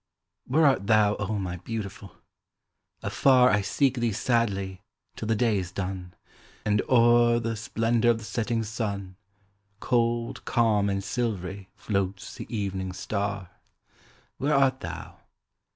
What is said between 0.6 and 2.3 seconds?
art thou, oh! my Beautiful?